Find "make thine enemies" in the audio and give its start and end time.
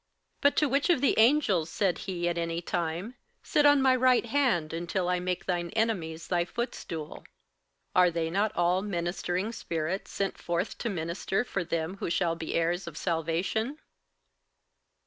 5.19-6.27